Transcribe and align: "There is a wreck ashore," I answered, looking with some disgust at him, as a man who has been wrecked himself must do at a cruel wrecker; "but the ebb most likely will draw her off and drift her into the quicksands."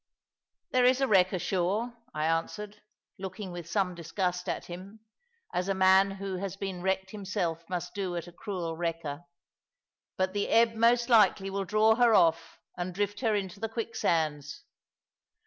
"There 0.71 0.83
is 0.85 0.99
a 0.99 1.07
wreck 1.07 1.31
ashore," 1.31 1.95
I 2.11 2.25
answered, 2.25 2.81
looking 3.19 3.51
with 3.51 3.69
some 3.69 3.93
disgust 3.93 4.49
at 4.49 4.65
him, 4.65 5.01
as 5.53 5.69
a 5.69 5.75
man 5.75 6.09
who 6.09 6.37
has 6.37 6.57
been 6.57 6.81
wrecked 6.81 7.11
himself 7.11 7.63
must 7.69 7.93
do 7.93 8.15
at 8.15 8.25
a 8.25 8.31
cruel 8.31 8.75
wrecker; 8.75 9.25
"but 10.17 10.33
the 10.33 10.49
ebb 10.49 10.73
most 10.73 11.07
likely 11.07 11.51
will 11.51 11.65
draw 11.65 11.93
her 11.97 12.15
off 12.15 12.57
and 12.75 12.95
drift 12.95 13.19
her 13.19 13.35
into 13.35 13.59
the 13.59 13.69
quicksands." 13.69 14.63